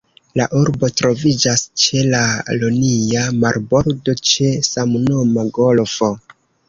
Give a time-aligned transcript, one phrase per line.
[0.39, 2.21] La urbo troviĝas ĉe la
[2.55, 6.11] Ionia marbordo, ĉe samnoma golfo.